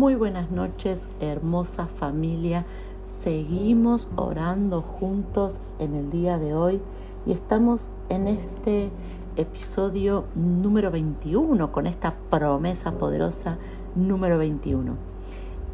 Muy 0.00 0.14
buenas 0.14 0.50
noches, 0.50 1.02
hermosa 1.20 1.86
familia. 1.86 2.64
Seguimos 3.04 4.08
orando 4.16 4.80
juntos 4.80 5.60
en 5.78 5.94
el 5.94 6.10
día 6.10 6.38
de 6.38 6.54
hoy 6.54 6.80
y 7.26 7.32
estamos 7.32 7.90
en 8.08 8.26
este 8.26 8.88
episodio 9.36 10.24
número 10.34 10.90
21 10.90 11.70
con 11.70 11.86
esta 11.86 12.14
promesa 12.30 12.92
poderosa 12.92 13.58
número 13.94 14.38
21. 14.38 14.94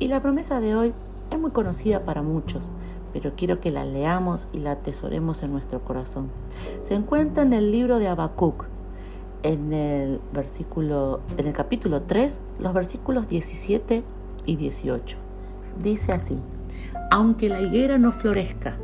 Y 0.00 0.08
la 0.08 0.20
promesa 0.20 0.58
de 0.58 0.74
hoy 0.74 0.92
es 1.30 1.38
muy 1.38 1.52
conocida 1.52 2.04
para 2.04 2.22
muchos, 2.22 2.68
pero 3.12 3.34
quiero 3.36 3.60
que 3.60 3.70
la 3.70 3.84
leamos 3.84 4.48
y 4.52 4.58
la 4.58 4.72
atesoremos 4.72 5.44
en 5.44 5.52
nuestro 5.52 5.84
corazón. 5.84 6.30
Se 6.80 6.94
encuentra 6.94 7.44
en 7.44 7.52
el 7.52 7.70
libro 7.70 8.00
de 8.00 8.08
Habacuc, 8.08 8.64
en 9.46 9.72
el 9.72 10.20
versículo 10.32 11.20
en 11.36 11.46
el 11.46 11.52
capítulo 11.52 12.02
3, 12.02 12.40
los 12.58 12.74
versículos 12.74 13.28
17 13.28 14.02
y 14.44 14.56
18. 14.56 15.16
Dice 15.82 16.12
así: 16.12 16.36
Aunque 17.10 17.48
la 17.48 17.60
higuera 17.60 17.96
no 17.98 18.10
florezca, 18.12 18.76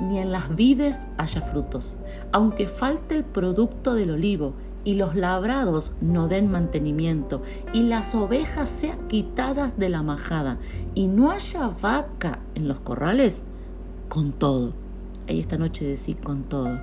ni 0.00 0.18
en 0.18 0.32
las 0.32 0.54
vides 0.54 1.06
haya 1.16 1.42
frutos, 1.42 1.96
aunque 2.32 2.66
falte 2.66 3.14
el 3.14 3.24
producto 3.24 3.94
del 3.94 4.10
olivo 4.10 4.54
y 4.82 4.94
los 4.94 5.14
labrados 5.14 5.94
no 6.00 6.26
den 6.26 6.50
mantenimiento, 6.50 7.42
y 7.72 7.82
las 7.82 8.14
ovejas 8.14 8.68
sean 8.68 9.06
quitadas 9.08 9.78
de 9.78 9.90
la 9.90 10.02
majada, 10.02 10.58
y 10.94 11.06
no 11.06 11.30
haya 11.30 11.68
vaca 11.68 12.40
en 12.54 12.66
los 12.66 12.80
corrales, 12.80 13.42
con 14.08 14.32
todo. 14.32 14.72
Y 15.28 15.38
esta 15.38 15.58
noche 15.58 15.84
decir 15.84 16.16
con 16.16 16.44
todo. 16.44 16.80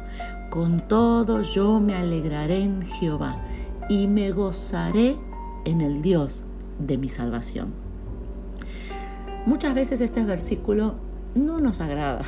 Con 0.50 0.80
todo 0.88 1.42
yo 1.42 1.80
me 1.80 1.95
alegraré 1.95 2.62
en 2.62 2.81
Jehová 2.81 3.38
y 3.90 4.08
me 4.08 4.31
gozaré 4.31 5.17
en 5.66 5.81
el 5.81 6.02
Dios 6.02 6.44
de 6.80 6.98
mi 6.98 7.09
salvación. 7.09 7.73
Muchas 9.45 9.76
veces 9.76 10.02
este 10.02 10.23
versículo 10.23 10.95
no 11.36 11.59
nos 11.59 11.81
agrada 11.81 12.22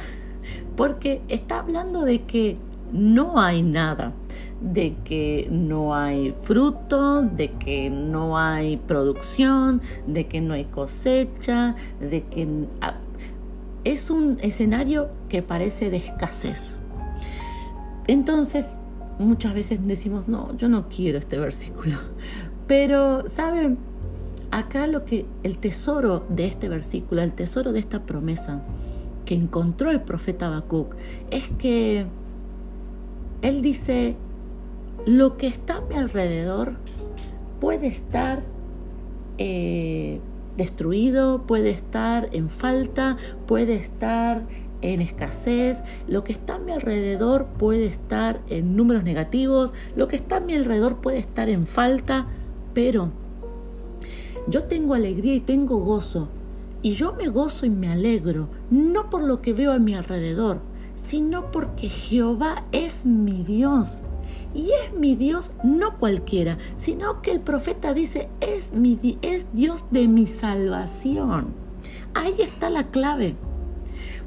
porque 0.76 1.22
está 1.28 1.60
hablando 1.60 2.04
de 2.04 2.24
que 2.24 2.58
no 2.92 3.40
hay 3.40 3.62
nada, 3.62 4.14
de 4.62 4.96
que 5.04 5.48
no 5.52 5.96
hay 5.96 6.34
fruto, 6.42 7.22
de 7.22 7.52
que 7.52 7.90
no 7.90 8.38
hay 8.38 8.78
producción, 8.78 9.82
de 10.08 10.28
que 10.28 10.42
no 10.42 10.54
hay 10.54 10.66
cosecha, 10.66 11.76
de 12.00 12.24
que 12.24 12.48
es 13.84 14.10
un 14.10 14.38
escenario 14.42 15.10
que 15.30 15.42
parece 15.42 15.90
de 15.90 15.98
escasez. 15.98 16.82
Entonces, 18.10 18.80
muchas 19.20 19.54
veces 19.54 19.86
decimos, 19.86 20.28
no, 20.28 20.58
yo 20.58 20.68
no 20.68 20.90
quiero 20.90 21.20
este 21.20 21.38
versículo. 21.38 21.98
Pero, 22.68 23.30
¿saben? 23.30 23.78
Acá 24.50 24.88
lo 24.88 25.06
que 25.06 25.28
el 25.44 25.60
tesoro 25.60 26.26
de 26.28 26.48
este 26.48 26.70
versículo, 26.70 27.22
el 27.22 27.34
tesoro 27.34 27.72
de 27.72 27.78
esta 27.78 28.08
promesa 28.08 28.64
que 29.26 29.36
encontró 29.36 29.92
el 29.92 30.02
profeta 30.02 30.48
Habacuc 30.48 30.96
es 31.30 31.50
que 31.60 32.08
él 33.44 33.62
dice, 33.62 34.16
lo 35.06 35.38
que 35.38 35.46
está 35.46 35.76
a 35.76 35.82
mi 35.82 35.94
alrededor 35.94 36.78
puede 37.60 37.86
estar 37.86 38.42
eh, 39.38 40.20
destruido, 40.60 41.48
puede 41.48 41.72
estar 41.72 42.30
en 42.32 42.50
falta, 42.50 43.18
puede 43.48 43.76
estar 43.76 44.46
en 44.82 45.02
escasez, 45.02 45.84
lo 46.08 46.24
que 46.24 46.32
está 46.32 46.56
a 46.56 46.60
mi 46.60 46.72
alrededor 46.72 47.48
puede 47.58 47.86
estar 47.88 48.42
en 48.48 48.76
números 48.76 49.04
negativos, 49.04 49.74
lo 49.96 50.08
que 50.08 50.16
está 50.16 50.38
a 50.38 50.42
mi 50.42 50.54
alrededor 50.54 50.98
puede 50.98 51.18
estar 51.18 51.50
en 51.50 51.66
falta, 51.66 52.28
pero 52.74 53.12
yo 54.48 54.64
tengo 54.66 54.94
alegría 54.94 55.34
y 55.34 55.42
tengo 55.42 55.78
gozo, 55.78 56.30
y 56.82 56.92
yo 56.92 57.14
me 57.14 57.28
gozo 57.28 57.66
y 57.66 57.70
me 57.70 57.90
alegro, 57.90 58.48
no 58.70 59.10
por 59.10 59.24
lo 59.24 59.42
que 59.42 59.54
veo 59.54 59.72
a 59.72 59.80
mi 59.80 59.96
alrededor, 59.96 60.60
sino 60.94 61.52
porque 61.52 61.90
Jehová 61.90 62.66
es 62.72 63.06
mi 63.06 63.44
Dios 63.44 64.04
y 64.54 64.72
es 64.72 64.94
mi 64.98 65.16
Dios 65.16 65.52
no 65.64 65.98
cualquiera, 65.98 66.58
sino 66.76 67.22
que 67.22 67.32
el 67.32 67.40
profeta 67.40 67.94
dice, 67.94 68.30
es, 68.42 68.74
mi, 68.74 69.00
es 69.22 69.54
Dios 69.54 69.86
de 69.92 70.08
mi 70.08 70.26
salvación. 70.26 71.48
Ahí 72.14 72.36
está 72.40 72.70
la 72.70 72.88
clave. 72.88 73.36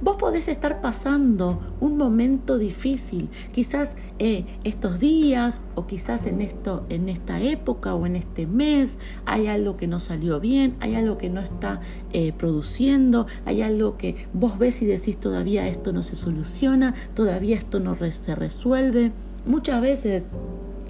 Vos 0.02 0.16
podés 0.16 0.48
estar 0.48 0.80
pasando 0.80 1.60
un 1.78 1.96
momento 1.96 2.58
difícil, 2.58 3.28
quizás 3.52 3.94
eh, 4.18 4.44
estos 4.64 4.98
días 4.98 5.60
o 5.76 5.86
quizás 5.86 6.26
en, 6.26 6.40
esto, 6.40 6.84
en 6.88 7.08
esta 7.08 7.40
época 7.40 7.94
o 7.94 8.04
en 8.04 8.16
este 8.16 8.48
mes 8.48 8.98
hay 9.26 9.46
algo 9.46 9.76
que 9.76 9.86
no 9.86 10.00
salió 10.00 10.40
bien, 10.40 10.74
hay 10.80 10.96
algo 10.96 11.18
que 11.18 11.30
no 11.30 11.40
está 11.40 11.78
eh, 12.12 12.32
produciendo, 12.32 13.28
hay 13.44 13.62
algo 13.62 13.96
que 13.96 14.26
vos 14.32 14.58
ves 14.58 14.82
y 14.82 14.86
decís 14.86 15.18
todavía 15.18 15.68
esto 15.68 15.92
no 15.92 16.02
se 16.02 16.16
soluciona, 16.16 16.94
todavía 17.14 17.56
esto 17.56 17.78
no 17.78 17.96
se 18.10 18.34
resuelve. 18.34 19.12
Muchas 19.44 19.80
veces 19.80 20.24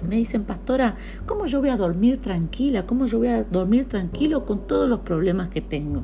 me 0.07 0.17
dicen, 0.17 0.43
pastora, 0.43 0.95
¿cómo 1.25 1.45
yo 1.45 1.59
voy 1.59 1.69
a 1.69 1.77
dormir 1.77 2.19
tranquila? 2.21 2.85
¿Cómo 2.85 3.05
yo 3.05 3.19
voy 3.19 3.29
a 3.29 3.43
dormir 3.43 3.85
tranquilo 3.85 4.45
con 4.45 4.67
todos 4.67 4.87
los 4.87 4.99
problemas 4.99 5.49
que 5.49 5.61
tengo? 5.61 6.03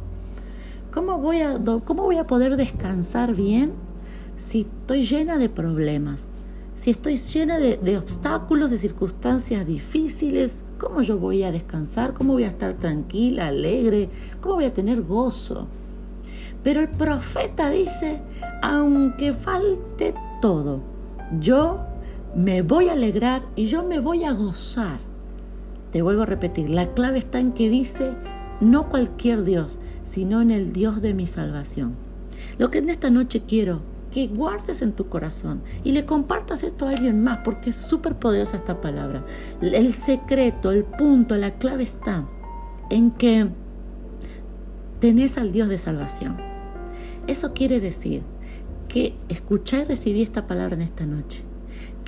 ¿Cómo 0.92 1.20
voy 1.20 1.42
a, 1.42 1.60
cómo 1.86 2.04
voy 2.04 2.18
a 2.18 2.26
poder 2.26 2.58
descansar 2.58 3.36
bien 3.36 3.74
si 4.36 4.62
estoy 4.62 5.04
llena 5.04 5.38
de 5.38 5.50
problemas? 5.50 6.26
Si 6.74 6.92
estoy 6.92 7.18
llena 7.18 7.60
de, 7.60 7.78
de 7.78 7.98
obstáculos, 7.98 8.72
de 8.72 8.78
circunstancias 8.78 9.68
difíciles, 9.68 10.64
¿cómo 10.80 11.02
yo 11.02 11.20
voy 11.20 11.44
a 11.44 11.52
descansar? 11.52 12.14
¿Cómo 12.14 12.34
voy 12.34 12.46
a 12.46 12.48
estar 12.48 12.76
tranquila, 12.76 13.48
alegre? 13.48 14.10
¿Cómo 14.42 14.56
voy 14.56 14.66
a 14.66 14.74
tener 14.74 15.02
gozo? 15.02 15.68
Pero 16.64 16.80
el 16.80 16.90
profeta 16.90 17.70
dice, 17.70 18.22
aunque 18.62 19.34
falte 19.34 20.16
todo, 20.42 20.80
yo 21.40 21.88
me 22.35 22.62
voy 22.62 22.90
a 22.90 22.94
alegrar 22.94 23.44
y 23.56 23.66
yo 23.66 23.84
me 23.84 24.00
voy 24.00 24.23
a 24.23 24.31
gozar. 24.31 25.00
Te 25.91 26.01
vuelvo 26.01 26.23
a 26.23 26.28
repetir, 26.28 26.69
la 26.69 26.94
clave 26.94 27.19
está 27.19 27.40
en 27.40 27.53
que 27.53 27.69
dice, 27.69 28.12
no 28.62 28.90
cualquier 28.90 29.44
Dios, 29.44 29.79
sino 30.03 30.41
en 30.41 30.51
el 30.51 30.72
Dios 30.72 31.01
de 31.01 31.13
mi 31.13 31.25
salvación. 31.25 31.95
Lo 32.57 32.69
que 32.69 32.78
en 32.78 32.89
esta 32.89 33.09
noche 33.09 33.44
quiero 33.47 33.81
que 34.12 34.28
guardes 34.28 34.81
en 34.81 34.94
tu 34.94 35.07
corazón 35.07 35.62
y 35.84 35.91
le 35.91 36.06
compartas 36.06 36.63
esto 36.63 36.85
a 36.88 36.91
alguien 36.91 37.23
más, 37.23 37.39
porque 37.44 37.72
es 37.72 37.75
súper 37.75 38.16
poderosa 38.16 38.57
esta 38.57 38.81
palabra. 38.81 39.23
El 39.62 39.94
secreto, 39.95 40.72
el 40.72 40.84
punto, 40.84 41.35
la 41.35 41.56
clave 41.56 41.84
está 41.84 42.28
en 42.91 43.12
que 43.12 43.50
tenés 45.00 45.38
al 45.38 45.51
Dios 45.51 45.69
de 45.69 45.78
salvación. 45.78 46.38
Eso 47.28 47.53
quiere 47.53 47.79
decir 47.79 48.22
que 48.88 49.16
escuchar 49.29 49.81
y 49.81 49.85
recibí 49.85 50.22
esta 50.22 50.47
palabra 50.47 50.75
en 50.75 50.81
esta 50.81 51.06
noche 51.06 51.49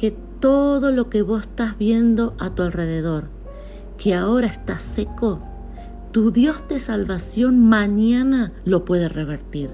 que 0.01 0.09
todo 0.39 0.89
lo 0.89 1.12
que 1.12 1.22
vos 1.22 1.41
estás 1.41 1.78
viendo 1.78 2.34
a 2.39 2.56
tu 2.56 2.63
alrededor, 2.63 3.25
que 4.00 4.16
ahora 4.16 4.47
está 4.47 4.79
seco, 4.79 5.44
tu 6.12 6.31
Dios 6.31 6.67
de 6.67 6.79
salvación 6.79 7.69
mañana 7.69 8.51
lo 8.66 8.84
puede 8.84 9.09
revertir. 9.09 9.69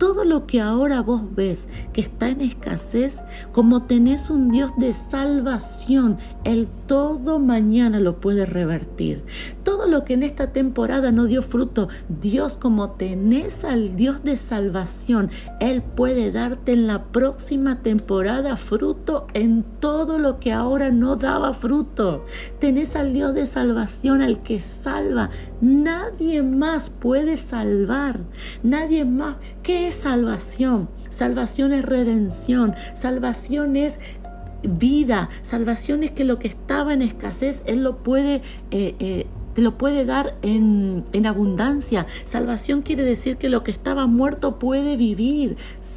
Todo 0.00 0.24
lo 0.24 0.46
que 0.46 0.62
ahora 0.62 1.02
vos 1.02 1.20
ves 1.36 1.68
que 1.92 2.00
está 2.00 2.30
en 2.30 2.40
escasez, 2.40 3.22
como 3.52 3.82
tenés 3.82 4.30
un 4.30 4.50
Dios 4.50 4.72
de 4.78 4.94
salvación, 4.94 6.16
el 6.42 6.68
todo 6.86 7.38
mañana 7.38 8.00
lo 8.00 8.18
puede 8.18 8.46
revertir. 8.46 9.22
Todo 9.62 9.86
lo 9.86 10.04
que 10.06 10.14
en 10.14 10.22
esta 10.22 10.52
temporada 10.52 11.12
no 11.12 11.26
dio 11.26 11.42
fruto, 11.42 11.88
Dios 12.08 12.56
como 12.56 12.92
tenés 12.92 13.62
al 13.66 13.94
Dios 13.94 14.24
de 14.24 14.38
salvación, 14.38 15.30
Él 15.60 15.82
puede 15.82 16.32
darte 16.32 16.72
en 16.72 16.86
la 16.86 17.04
próxima 17.04 17.82
temporada 17.82 18.56
fruto 18.56 19.26
en 19.34 19.64
todo 19.80 20.18
lo 20.18 20.40
que 20.40 20.50
ahora 20.50 20.90
no 20.90 21.16
daba 21.16 21.52
fruto. 21.52 22.24
Tenés 22.58 22.96
al 22.96 23.12
Dios 23.12 23.34
de 23.34 23.46
salvación, 23.46 24.22
al 24.22 24.42
que 24.42 24.60
salva. 24.60 25.28
Nadie 25.60 26.42
más 26.42 26.88
puede 26.88 27.36
salvar. 27.36 28.20
Nadie 28.62 29.04
más. 29.04 29.36
¿Qué 29.62 29.89
salvación. 29.90 30.88
Salvación 31.10 31.72
es 31.72 31.84
redención. 31.84 32.74
Salvación 32.94 33.76
es 33.76 33.98
vida. 34.62 35.28
Salvación 35.42 36.02
es 36.02 36.10
que 36.10 36.24
lo 36.24 36.38
que 36.38 36.48
estaba 36.48 36.94
en 36.94 37.02
escasez, 37.02 37.62
Él 37.66 37.82
lo 37.82 38.02
puede... 38.02 38.42
Eh, 38.70 38.94
eh, 38.98 39.26
te 39.54 39.62
lo 39.62 39.76
puede 39.76 40.04
dar 40.04 40.36
en, 40.42 41.04
en, 41.12 41.26
abundancia. 41.26 42.06
Salvación 42.24 42.82
quiere 42.82 43.02
decir 43.02 43.36
que 43.36 43.48
lo 43.48 43.64
que 43.64 43.72
estaba 43.72 44.06
muerto 44.06 44.60
puede 44.60 44.96
vivir. 44.96 45.56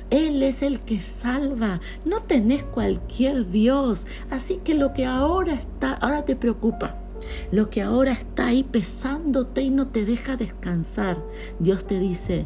Él 0.10 0.42
es 0.42 0.64
el 0.64 0.80
que 0.80 1.00
salva. 1.00 1.80
No 2.04 2.24
tenés 2.24 2.64
cualquier 2.64 3.52
Dios. 3.52 4.08
Así 4.32 4.60
que 4.64 4.74
lo 4.74 4.94
que 4.94 5.06
ahora 5.06 5.54
está, 5.54 5.94
ahora 5.94 6.26
te 6.26 6.36
preocupa. 6.36 6.98
Lo 7.52 7.70
que 7.70 7.82
ahora 7.82 8.14
está 8.14 8.48
ahí 8.48 8.64
pesándote 8.64 9.62
y 9.62 9.70
no 9.70 9.88
te 9.88 10.04
deja 10.04 10.36
descansar. 10.36 11.24
Dios 11.60 11.86
te 11.86 12.00
dice, 12.00 12.46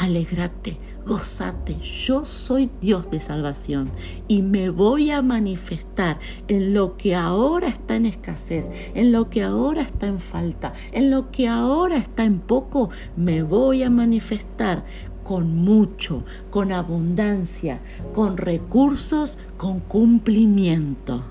Alegrate, 0.00 0.78
gozate, 1.04 1.78
yo 1.78 2.24
soy 2.24 2.70
Dios 2.80 3.10
de 3.10 3.20
salvación 3.20 3.90
y 4.28 4.40
me 4.40 4.70
voy 4.70 5.10
a 5.10 5.20
manifestar 5.20 6.18
en 6.48 6.72
lo 6.72 6.96
que 6.96 7.14
ahora 7.14 7.68
está 7.68 7.96
en 7.96 8.06
escasez, 8.06 8.70
en 8.94 9.12
lo 9.12 9.28
que 9.28 9.42
ahora 9.42 9.82
está 9.82 10.06
en 10.06 10.18
falta, 10.18 10.72
en 10.92 11.10
lo 11.10 11.30
que 11.30 11.48
ahora 11.48 11.98
está 11.98 12.24
en 12.24 12.38
poco, 12.38 12.88
me 13.14 13.42
voy 13.42 13.82
a 13.82 13.90
manifestar 13.90 14.86
con 15.22 15.54
mucho, 15.54 16.24
con 16.48 16.72
abundancia, 16.72 17.82
con 18.14 18.38
recursos, 18.38 19.38
con 19.58 19.80
cumplimiento. 19.80 21.24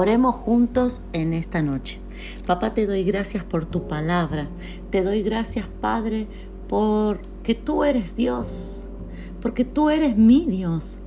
Oremos 0.00 0.36
juntos 0.36 1.02
en 1.12 1.32
esta 1.32 1.60
noche. 1.60 1.98
Papá, 2.46 2.72
te 2.72 2.86
doy 2.86 3.02
gracias 3.02 3.42
por 3.42 3.66
tu 3.66 3.88
palabra. 3.88 4.46
Te 4.90 5.02
doy 5.02 5.22
gracias, 5.22 5.66
Padre, 5.80 6.28
porque 6.68 7.56
tú 7.56 7.82
eres 7.82 8.14
Dios, 8.14 8.84
porque 9.42 9.64
tú 9.64 9.90
eres 9.90 10.16
mi 10.16 10.46
Dios. 10.46 10.98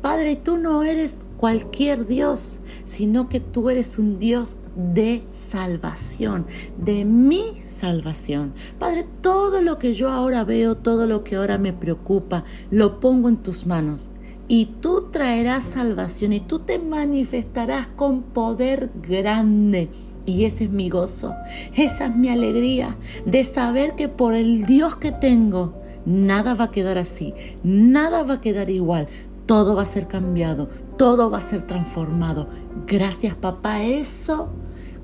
Padre, 0.00 0.36
tú 0.36 0.56
no 0.56 0.84
eres 0.84 1.18
cualquier 1.36 2.06
Dios, 2.06 2.60
sino 2.86 3.28
que 3.28 3.40
tú 3.40 3.68
eres 3.68 3.98
un 3.98 4.18
Dios 4.18 4.56
de 4.74 5.22
salvación, 5.34 6.46
de 6.78 7.04
mi 7.04 7.54
salvación. 7.56 8.54
Padre, 8.78 9.06
todo 9.20 9.60
lo 9.60 9.78
que 9.78 9.92
yo 9.92 10.08
ahora 10.08 10.44
veo, 10.44 10.78
todo 10.78 11.06
lo 11.06 11.24
que 11.24 11.36
ahora 11.36 11.58
me 11.58 11.74
preocupa, 11.74 12.44
lo 12.70 13.00
pongo 13.00 13.28
en 13.28 13.36
tus 13.36 13.66
manos 13.66 14.10
y 14.50 14.66
tú 14.66 15.10
traerás 15.12 15.62
salvación 15.62 16.32
y 16.32 16.40
tú 16.40 16.58
te 16.58 16.80
manifestarás 16.80 17.86
con 17.86 18.22
poder 18.22 18.90
grande. 19.00 19.90
Y 20.26 20.44
ese 20.44 20.64
es 20.64 20.70
mi 20.70 20.90
gozo, 20.90 21.34
esa 21.76 22.06
es 22.06 22.16
mi 22.16 22.30
alegría 22.30 22.96
de 23.24 23.44
saber 23.44 23.94
que 23.94 24.08
por 24.08 24.34
el 24.34 24.64
Dios 24.64 24.96
que 24.96 25.12
tengo, 25.12 25.80
nada 26.04 26.54
va 26.54 26.64
a 26.64 26.70
quedar 26.72 26.98
así, 26.98 27.32
nada 27.62 28.24
va 28.24 28.34
a 28.34 28.40
quedar 28.40 28.70
igual, 28.70 29.06
todo 29.46 29.76
va 29.76 29.82
a 29.82 29.86
ser 29.86 30.08
cambiado, 30.08 30.68
todo 30.98 31.30
va 31.30 31.38
a 31.38 31.42
ser 31.42 31.64
transformado. 31.64 32.48
Gracias 32.88 33.36
papá, 33.36 33.84
eso, 33.84 34.48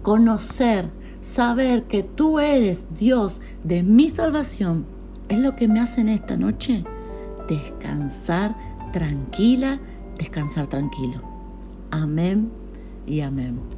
conocer, 0.03 0.91
saber 1.21 1.85
que 1.85 2.03
tú 2.03 2.41
eres 2.41 2.97
Dios 2.97 3.41
de 3.63 3.85
mi 3.85 4.09
salvación, 4.09 4.87
es 5.29 5.39
lo 5.39 5.55
que 5.55 5.69
me 5.69 5.79
hace 5.79 6.01
en 6.01 6.09
esta 6.09 6.37
noche 6.37 6.83
descansar 7.49 8.76
tranquila, 8.97 9.79
descansar 10.17 10.69
tranquilo. 10.69 11.21
Amén 11.91 12.51
y 13.07 13.21
amén. 13.21 13.76